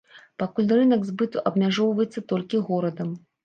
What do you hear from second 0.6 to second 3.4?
рынак збыту абмяжоўваецца толькі горадам.